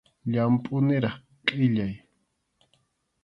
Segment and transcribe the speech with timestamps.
[0.31, 1.15] Llampʼu niraq
[1.47, 1.93] qʼillay.